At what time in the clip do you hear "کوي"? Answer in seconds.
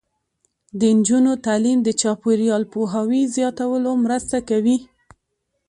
4.49-4.77